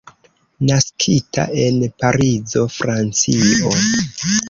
Naskita 0.69 1.45
en 1.67 1.79
Parizo, 2.01 2.67
Francio. 2.79 3.79